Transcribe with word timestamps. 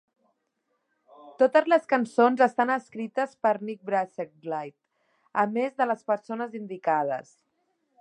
Totes 1.43 1.69
les 1.73 1.85
cançons 1.91 2.41
estan 2.47 2.73
escrites 2.77 3.37
per 3.47 3.53
Nick 3.69 3.85
Bracegirdle 3.91 4.65
a 5.45 5.49
més 5.59 5.81
de 5.83 5.93
les 5.93 6.05
persones 6.13 6.61
indicades. 6.65 7.35